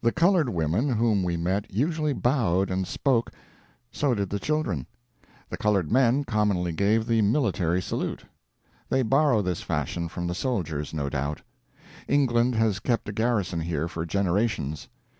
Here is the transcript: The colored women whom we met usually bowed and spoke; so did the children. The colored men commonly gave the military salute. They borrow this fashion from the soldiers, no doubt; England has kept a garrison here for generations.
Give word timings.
The 0.00 0.12
colored 0.12 0.48
women 0.48 0.90
whom 0.90 1.24
we 1.24 1.36
met 1.36 1.68
usually 1.72 2.12
bowed 2.12 2.70
and 2.70 2.86
spoke; 2.86 3.32
so 3.90 4.14
did 4.14 4.30
the 4.30 4.38
children. 4.38 4.86
The 5.50 5.56
colored 5.56 5.90
men 5.90 6.22
commonly 6.22 6.70
gave 6.70 7.04
the 7.08 7.20
military 7.20 7.82
salute. 7.82 8.26
They 8.90 9.02
borrow 9.02 9.42
this 9.42 9.62
fashion 9.62 10.06
from 10.06 10.28
the 10.28 10.36
soldiers, 10.36 10.94
no 10.94 11.08
doubt; 11.08 11.42
England 12.06 12.54
has 12.54 12.78
kept 12.78 13.08
a 13.08 13.12
garrison 13.12 13.58
here 13.58 13.88
for 13.88 14.06
generations. 14.06 14.86